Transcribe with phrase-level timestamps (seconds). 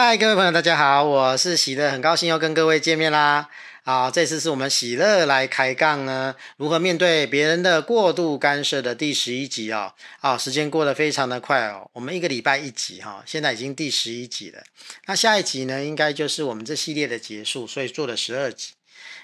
[0.00, 3.48] 嗨，各位朋友，大家好，我是喜乐，很高兴又跟各位见面啦。
[3.82, 9.92] 好，这次是我们喜乐来开杠呢，如何面对别人的过度干涉的第十一集哦。
[10.20, 14.62] 啊，时间过得非常的快哦，我们一个礼拜一集哈，现在已经第十一集了。
[15.06, 18.74] 那下一集呢，应该就是我们这系列的结束，所以做了十二集，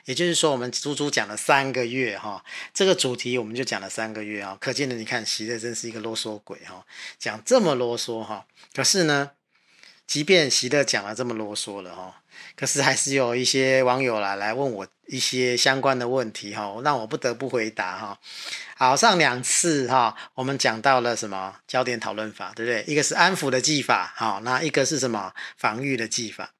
[0.06, 2.44] 也就是说我们足足讲了三个月哈。
[2.72, 6.84] 这个主题我们就讲了三个月啊，可见的你看喜乐真是一个啰嗦鬼哈，
[7.16, 9.30] 讲这么啰嗦哈，可是呢。
[10.06, 12.22] 即便喜乐讲了这么啰嗦了哈，
[12.54, 18.18] 可是还是有一些网友来来问我一些相关的问题哈，让我不得不回答哈。
[18.76, 22.84] 好，上两次哈，我们讲到了什么焦点讨论法，对不对？
[22.86, 26.50] 一个是安抚的技法，好，那一个是什么防御的技法？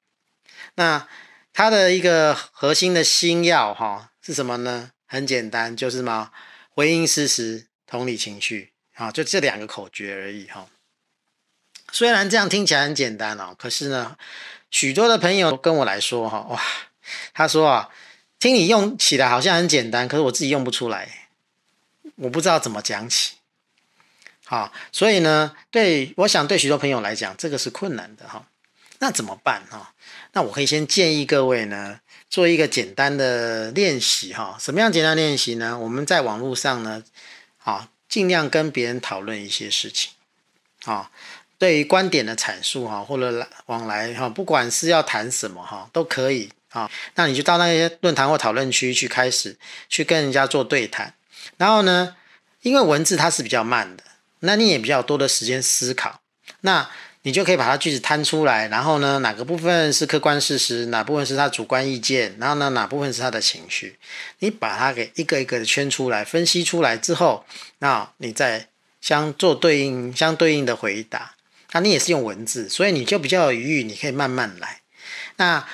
[0.76, 1.06] 那
[1.52, 4.90] 它的一个核心的心要哈是什么呢？
[5.06, 6.30] 很简单，就是什么
[6.70, 10.66] 回应事实，同理情绪，啊，就这两个口诀而已哈。
[11.94, 14.16] 虽然这样听起来很简单哦，可是呢，
[14.68, 16.60] 许多的朋友跟我来说哈，哇，
[17.32, 17.88] 他说啊，
[18.40, 21.28] 听你用起来好像很简单，可是我自己用不出来，
[22.16, 23.36] 我不知道怎么讲起。
[24.44, 28.44] 好，所以呢，对，我想对许多朋友来讲，这个是困难的哈。
[28.98, 29.94] 那怎么办哈？
[30.32, 34.56] 那我可以先建议各位呢，做一个简单的练习哈。
[34.58, 35.78] 什么样简单练习呢？
[35.78, 37.04] 我们在网络上呢，
[37.62, 40.10] 啊，尽量跟别人讨论一些事情，
[40.86, 41.12] 啊。
[41.64, 46.90] 对于观点的阐述哈，或者来往来哈，不管是要谈什么哈，都可以啊。
[47.14, 49.56] 那你就到那些论坛或讨论区去开始
[49.88, 51.14] 去跟人家做对谈。
[51.56, 52.16] 然后呢，
[52.60, 54.04] 因为文字它是比较慢的，
[54.40, 56.20] 那你也比较多的时间思考，
[56.60, 56.86] 那
[57.22, 58.68] 你就可以把它句子摊出来。
[58.68, 63.98] 然后呢，哪个部分是客观事实，哪部分是他主观意见，然后呢，哪部分是他的情绪，
[64.40, 67.46] 你把它给一个一个的圈出来，分析出来之后，
[67.78, 68.68] 那你再
[69.00, 71.33] 相做对应相对应的回答。
[71.74, 74.80] 那你也是用文字，所以你就比较有余裕，你可以慢慢来。
[75.36, 75.66] 那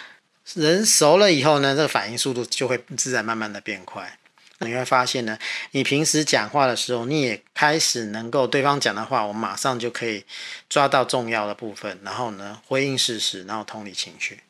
[0.54, 4.18] 人熟了以后呢，这个反应速度就会自然慢慢的变快。
[4.60, 5.38] 你会发现呢，
[5.72, 10.24] 你平时讲话的时候，你也开始能够对方讲的话，我马上就可以
[10.70, 14.40] 抓到重要的部分，然后呢回应事实，然后同理情绪。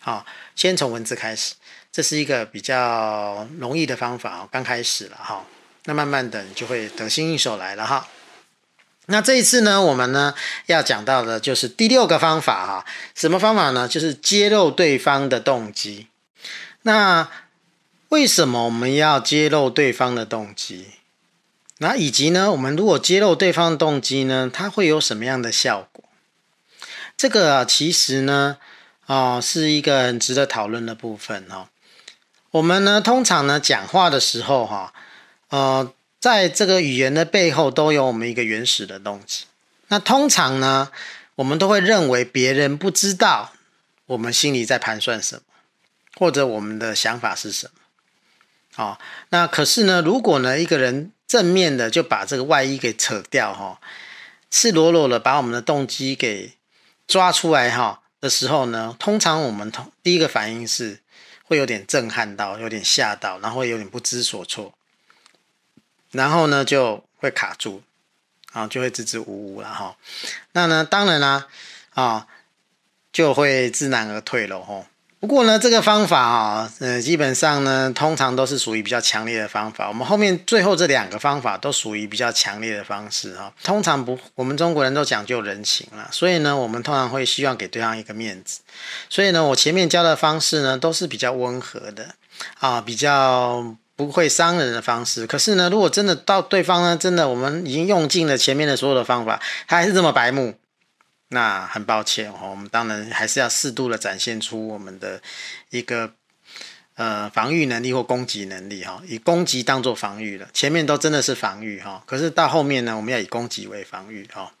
[0.00, 1.54] 好，先从文字开始，
[1.92, 5.46] 这是一个比较容易的方法，刚开始了哈。
[5.84, 8.08] 那慢慢的你就会得心应手来了哈。
[9.12, 10.32] 那这一次呢，我们呢
[10.64, 13.86] 要讲到的就是第六个方法哈，什么方法呢？
[13.86, 16.06] 就是揭露对方的动机。
[16.84, 17.28] 那
[18.08, 20.92] 为什么我们要揭露对方的动机？
[21.76, 26.04] 那以及呢，我们如果揭露对方的动机呢，它会有什么样的效果？
[27.14, 28.56] 这个啊，其实呢，
[29.04, 31.68] 啊，是一个很值得讨论的部分哦。
[32.52, 34.94] 我们呢，通常呢讲话的时候哈，
[35.50, 35.92] 呃。
[36.22, 39.46] 在这个语言的背后，都有我们一个原始的动机。
[39.88, 40.92] 那通常呢，
[41.34, 43.52] 我们都会认为别人不知道
[44.06, 45.42] 我们心里在盘算什么，
[46.16, 47.80] 或者我们的想法是什么。
[48.76, 48.98] 哦，
[49.30, 53.80] 那可是呢，如果呢一个人正面的就把这个外衣给扯掉，哈，
[54.48, 56.52] 赤裸裸的把我们的动机给
[57.08, 61.00] 抓出来，哈的时候呢，通常我们同第一个反应是
[61.42, 64.72] 会有点震撼到，有点吓到，然后有点不知所措。
[66.12, 67.82] 然后呢，就会卡住，
[68.52, 69.96] 啊，就会支支吾吾了哈。
[70.52, 71.46] 那呢，当然啦，
[71.94, 72.26] 啊，
[73.12, 74.84] 就会知难而退了哈。
[75.20, 79.88] 不过呢，这个方法啊，呃，基本上呢，通常都是属于比较强烈的方法。
[79.88, 83.52] 我们后面最后这两个方法都属于比较强烈的方式哈。
[83.62, 88.60] 通常不，我们中国人都讲究人情了，所以呢，我们通常会希望给对方一个面子。
[89.08, 92.16] 所以呢，我前面教的方式呢，都是比较温和的，
[92.58, 93.76] 啊，比较。
[93.94, 100.54] 不会伤人的方式，可是呢，如果真的到对方呢，真的我们已经用尽了前面的所有的方法，他还是这么白目，
[101.28, 105.20] 那很抱歉哦，我们当然还是要适度的展现出我们的
[105.68, 106.14] 一个
[106.96, 114.52] 呃防御能力或攻击能力哈，以攻击当做防御了，前面都真的是防御哈，可是到后面呢，我们要以攻击为防御哈，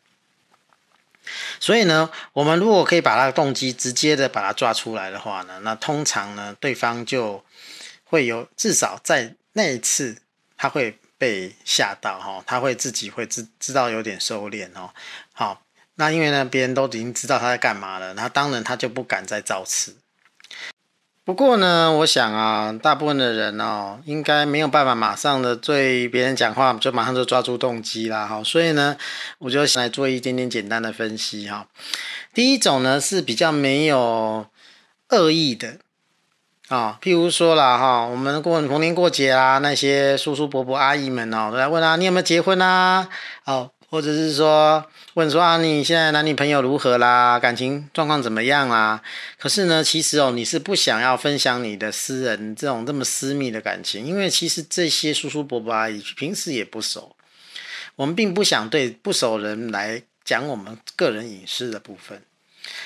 [1.58, 7.42] 所以呢，我们如果可以把他的动机直接的把它抓出来的话呢，那通常呢，对方就。
[8.12, 10.18] 会有至少在那一次，
[10.58, 14.90] 他会被吓到哈，他会自己会知知道有点收敛哦。
[15.32, 15.62] 好，
[15.94, 19.96] 那因为呢，别人都已经知道他在干嘛了，那当然他就不敢再造次。
[21.24, 28.98] 不过呢，我想啊，大部分的人哦，应该没有办法马上的对别人讲话就马上就抓住动机啦哈，所以呢，
[29.38, 31.66] 我就想来做一点点简单的分析哈。
[32.34, 34.46] 第一种呢是比较没有
[35.08, 35.78] 恶意的。
[36.72, 43.06] 啊、譬如说了哈，我们过逢年过节啦，那些叔叔伯伯阿姨们哦，都来问啊，你有没有结婚啊？
[43.44, 44.82] 哦，或者是说
[45.12, 47.38] 问说啊，你现在男女朋友如何啦？
[47.38, 49.02] 感情状况怎么样啦？
[49.38, 57.14] 可是呢，其实哦，你是不想要分享你的私人这种这么私密的感情，因为其实这些叔叔伯伯阿姨平时也不熟，
[57.96, 62.22] 我们并不想对不熟人来讲我们个人隐私的部分。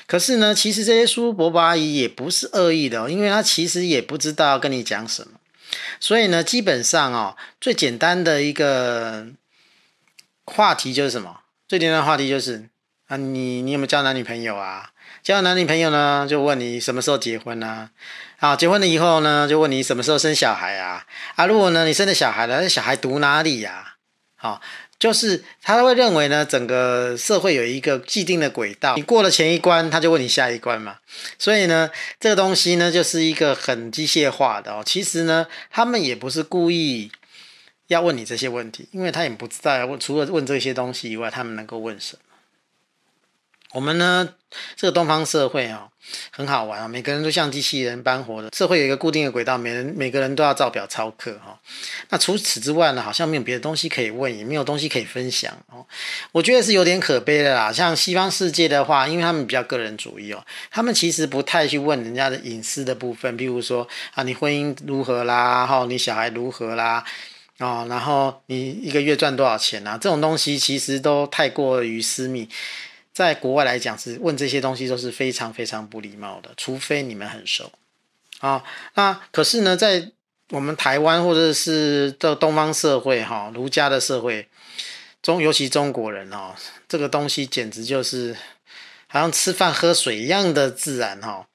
[0.07, 5.39] 可是呢，其实这些叔叔伯伯阿姨也不是恶意的哦，因为他其实也不知道要跟你讲什么，
[6.01, 9.29] 所以呢，基本上哦，最简单的一个。
[10.49, 11.41] 话题就是什么？
[11.67, 12.69] 最简单的话题就是
[13.09, 14.93] 啊，你你有没有交男女朋友啊？
[15.25, 17.91] 交男女朋友呢，就问你什么时候结婚呢？
[18.39, 21.05] 啊，结婚了以后呢，就问你什么时候生小孩啊？
[21.35, 23.95] 啊，如果呢你生了小孩了，那小孩读哪里呀？
[24.37, 24.61] 好，
[24.99, 30.97] 就是他会认为呢，整个社会有一个既定的轨道，你过了前一关，他就问你下一关嘛。
[31.39, 34.83] 所以呢，这个东西呢，就是一个很机械化的哦。
[34.85, 37.11] 其实呢，他们也不是故意。
[37.89, 42.36] 要问你这些问题，因为他也不知道问，除了问这些东西以外，他们能够问什么？
[43.77, 44.27] 我们呢，
[44.75, 45.89] 这个东方社会啊，
[46.31, 48.49] 很好玩啊，每个人都像机器人般活的。
[48.57, 51.61] 社会有一个固定的轨道，每人每个人都要照表操课哈。
[52.09, 55.85] 那除此之外呢，好像没有别的东西可以问，也没有东西可以分享哦。
[56.33, 57.71] 我觉得是有点可悲的啦。
[57.71, 65.67] 像西方世界的话，因为他们比较个人主义哦，他们其实不太去问人家的隐私的部分，比如说啊，你婚姻如何啦？
[65.67, 67.05] 哈，你小孩如何啦？
[67.59, 69.99] 哦，然后你一个月赚多少钱啊？
[70.01, 72.49] 这种东西其实都太过于私密，
[73.17, 77.73] 在国外来讲是问这些东西都是非常非常不礼貌的，除非你们很熟。
[78.41, 80.13] 啊、那可是呢，在
[80.51, 84.51] 我们台湾或者是这东方社会哈，儒家的社会
[85.23, 86.55] 中，尤其中国人哦，
[86.87, 88.37] 这个东西简直就是
[89.07, 91.47] 好像吃饭喝水一样的自然哈。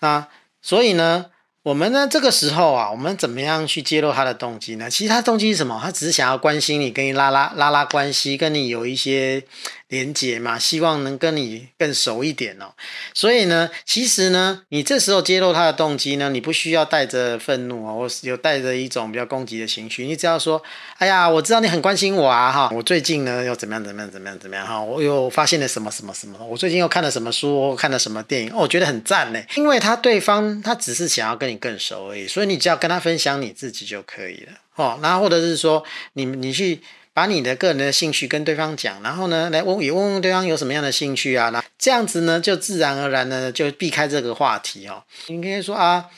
[0.00, 0.28] 啊，
[0.62, 1.26] 所以呢。
[1.66, 4.88] 我们呢，这个时候啊，我们怎么样去揭露他的动机呢？
[4.88, 5.80] 其实他动机是什么？
[5.82, 9.42] 他只是想要关心你，跟你拉拉拉拉关系，跟你有一些。
[9.88, 12.74] 连结嘛，希望能跟你更熟一点哦。
[13.14, 20.04] 所以呢，其实呢，你这时候揭露他的动机呢，你不需要带着愤怒啊，或是有带着一种比较攻击的情绪。
[20.04, 20.60] 你只要说
[20.98, 29.40] ：“哎呀，我知道你很关心我啊，哈，我最近呢又怎么样怎么样怎么样怎么样哈，我又发现了什么什么什么，我最近又看了什么书，我看了什么电影，哦，我觉得很赞呢。
[29.54, 34.98] 因为他对方他只是想要跟你更熟而已，所以你只要跟他分享你自己就可以了哦。
[35.02, 36.80] 然后或者是说，你你去。
[37.16, 45.02] 把你的个人的兴趣跟对方讲，然后呢，来问也问问对方有什么样的兴趣啊，那这样子呢，就自然而然的就避开这个话题哦。
[45.28, 46.10] 你可以说啊，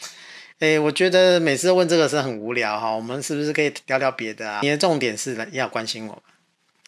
[0.59, 4.59] 诶，我觉得每次问这个是很无聊哈，我们是不是可以聊聊别的啊？
[4.61, 6.21] 你的重点是要关心我，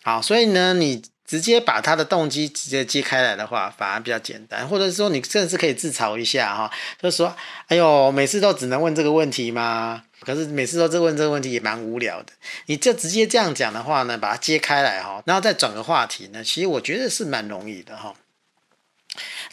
[0.03, 6.69] 好，所以呢，你直接把他的动机直接揭开来的话，反而比较简单，或者说你甚至可以自嘲一下哈，
[7.01, 7.33] 就说，
[7.69, 10.03] 哎呦，每次都只能问这个问题吗？
[10.23, 12.33] 可是每次都问这个问题也蛮无聊的，
[12.67, 18.13] 你就直接这样讲的话呢，把它揭开来哈，然后再转个话题呢，其实我觉得是蛮容易的哈。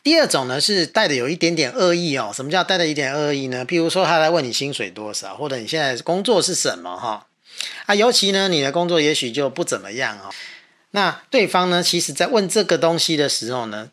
[0.01, 3.63] 第二种呢是带的有一点点恶意哦，什么叫带的一点恶意呢？
[3.63, 7.27] 譬如说他来问你薪水多少，或者你现在工作是什么哈，
[7.85, 10.31] 啊，尤其呢你的工作也许就不怎么样哈，
[10.97, 13.91] 那对方呢其实在问这个东西的时候呢，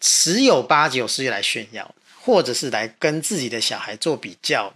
[0.00, 4.72] 十有八九是来炫耀，或者是来跟自己的小孩做比较。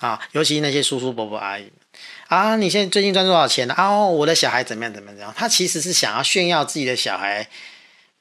[0.00, 1.70] 啊，尤其那些叔叔伯伯阿姨
[2.28, 3.74] 啊，你现在最近赚多少钱呢？
[3.74, 5.32] 啊，哦，我的小孩怎么样怎么样？
[5.34, 7.48] 他其实是想要炫耀自己的小孩，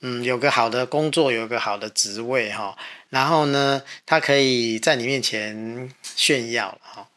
[0.02, 2.78] 嗯，有个好的工作，有个好的职位哈。
[3.10, 7.07] 然后呢，他可以在你面前炫耀哈，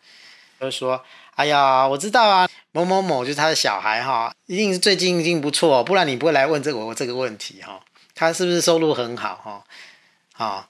[0.61, 1.05] 就是说，
[1.37, 7.81] 哎呀，我知道啊，某某某就是他的小孩哈，一定是最近一定不错，不然你不会来问这个我这个问题哈。
[8.15, 10.45] 他是不是收入很好哈？
[10.45, 10.69] 啊。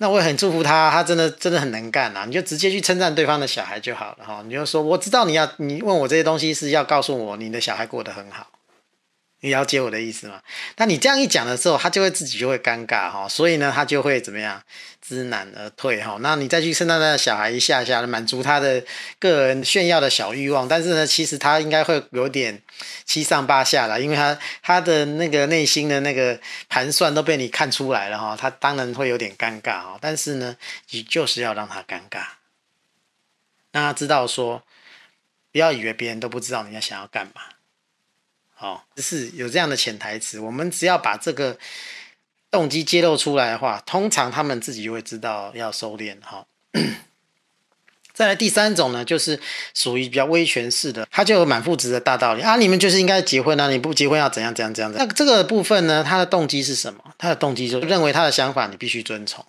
[0.00, 2.24] 那我也很祝福他，他真的真的很能干啊！
[2.24, 8.46] 你就直接去称赞对方的小孩就好了哈，你就说我知道你要你问我这些东西是要告诉我你的小孩过得很好。
[9.40, 10.42] 你了解我的意思吗？
[10.78, 14.60] 那你这样一讲的时候，他就会自己就会尴尬哈，所以呢，他就会怎么样，
[15.00, 16.18] 知难而退哈。
[16.20, 18.84] 那你再去称赞他的小孩一下下，满足他的
[19.20, 22.60] 个人炫耀的小欲望，但是呢，其实他应该会有点
[23.04, 29.98] 七上八下了，因为他他的那个内心的那个盘算都被你看出来了哈，他当然会有点尴尬哈。
[30.00, 30.56] 但是呢，
[30.90, 32.24] 你就是要让他尴尬，
[33.70, 34.64] 让他知道说，
[35.52, 37.42] 不要以为别人都不知道你要想要干嘛。
[38.60, 40.40] 哦，是有这样的潜台词。
[40.40, 41.56] 我们只要把这个
[42.50, 46.16] 动机揭露出来的话，通常他们自己就会知道要收敛。
[46.20, 46.44] 哈、
[48.12, 49.38] 再来第三种呢，就是
[49.74, 54.92] 属于比较威权式的，他就有满腹子的大道理啊，你们就是应该结婚啊，你不结婚要怎样怎样怎样。
[54.92, 57.14] 那这个部分呢，他的动机是什么？
[57.16, 59.46] 他的动机就认为他的想法你必须遵从，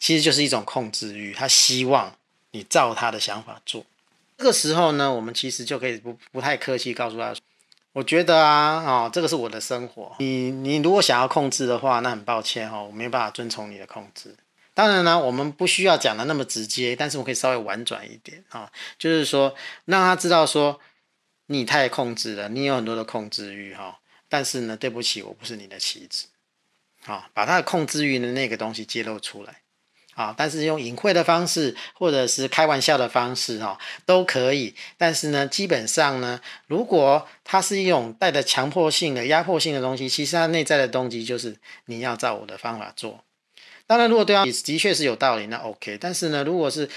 [0.00, 2.16] 其实就是一种控制欲，他希望
[2.50, 3.84] 你照他的想法做。
[4.36, 7.32] 这个时候呢，我们其实就可以不不太客气告诉他。
[7.96, 10.14] 我觉得啊，哦，这个是我的生活。
[10.18, 14.36] 你你如果想要控制的话，那很抱歉哈、哦，我没有办法遵从你的控制。
[14.74, 19.54] 当然呢，我们不需要讲的那么直接，但是我可以稍微婉转一点啊、哦，就是说
[19.86, 20.78] 让他知道说
[21.46, 23.94] 你太控制了，你有很多的控制欲哈、哦。
[24.28, 26.26] 但是呢，对不起，我不是你的棋子。
[27.06, 29.62] 啊、哦，把他的控制欲的那个东西揭露出来。
[30.16, 34.74] 啊，但是用隐晦的方式，或者是开玩笑的方式，哈，都可以。
[34.96, 41.54] 但是呢，基本上呢，如果它是一种带着强迫性的、压迫性的东西，其实它内在的动机就是
[41.84, 43.22] 你要照我的方法做。
[43.86, 45.98] 当然，如果对方的确是有道理，那 OK。
[46.00, 46.88] 但是呢，如果是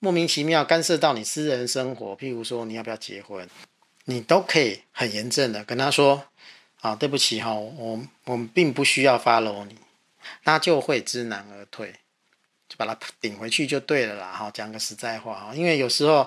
[0.00, 3.48] 莫名其妙干涉到你私人生活，譬如说你要不要结婚，
[4.06, 6.24] 你都可以很严正的跟他说
[6.82, 9.76] ：“啊，对不起哈，我我们并不需要 follow 你。”
[10.44, 11.94] 那就会知难而退。
[12.72, 16.26] 就把它顶回去就对了啦，哈，讲个实在话哈，因为有时候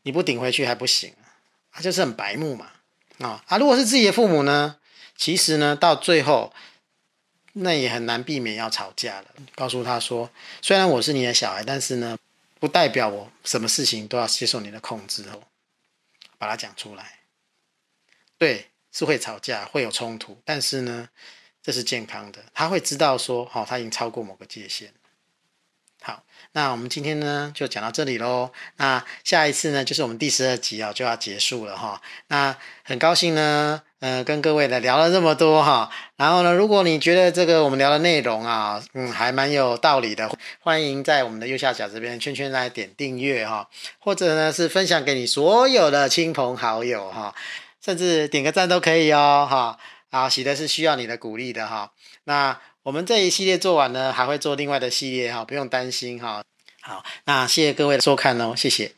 [0.00, 1.12] 你不顶回去还不行，
[1.70, 2.70] 他就是很白目嘛，
[3.18, 4.78] 啊啊，如果是自己的父母呢，
[5.14, 6.54] 其实呢到最后
[7.52, 9.26] 那也很难避免要吵架了。
[9.54, 10.30] 告诉他说，
[10.62, 12.16] 虽然我是你的小孩，但是呢，
[12.58, 15.42] 不代表我什么事情都要接受你的控制哦，
[16.38, 17.18] 把它讲出来，
[18.38, 21.10] 对，是会吵架，会有冲突，但是呢，
[21.62, 24.94] 这是健康的，他会知道说，哦，他已经超过某个界限。
[26.06, 28.50] 好，那我们今天呢就讲到这里喽。
[28.76, 32.02] 那下一次呢就是我们第十二集啊就要结束了哈。
[32.28, 35.88] 那很高兴呢，呃，跟各位来聊了这么多哈。
[36.16, 40.30] 然后呢，如果你觉得这个我们聊的内容啊，嗯，还蛮有道理的，
[40.60, 47.34] 欢迎在我们的右下角这边圈圈来点订阅哈，或者呢是分享给你所有的亲朋好友哈，
[47.82, 49.78] 甚至点个赞都可以哦哈。
[50.10, 51.92] 啊，喜乐是需要你的鼓励的哈。
[52.24, 52.60] 那。
[52.84, 56.44] 我们这一系列做完呢，还会做另外的系列哈，不用担心哈。
[56.82, 58.94] 好，那谢谢各位的收看哦，谢谢。